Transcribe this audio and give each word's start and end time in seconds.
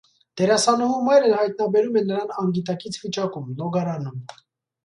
Դերասանուհու 0.41 1.01
մայրը 1.07 1.29
հայտնաբերում 1.41 1.99
է 2.01 2.03
նրան 2.07 2.33
անգիտակից 2.45 2.99
վիճակում, 3.05 3.53
լոգարանում։ 3.63 4.19